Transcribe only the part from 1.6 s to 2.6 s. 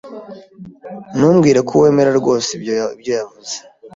ko wemera rwose